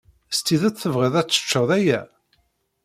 [0.35, 2.01] S tidet tebɣiḍ ad teččeḍ aya?